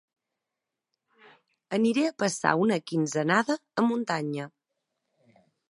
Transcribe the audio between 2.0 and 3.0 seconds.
a passar una